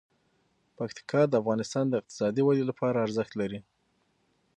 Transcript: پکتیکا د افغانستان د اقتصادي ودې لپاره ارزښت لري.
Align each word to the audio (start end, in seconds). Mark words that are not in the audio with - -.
پکتیکا 0.77 1.21
د 1.27 1.33
افغانستان 1.41 1.85
د 1.87 1.93
اقتصادي 2.01 2.41
ودې 2.43 2.63
لپاره 2.69 3.03
ارزښت 3.05 3.33
لري. 3.41 3.59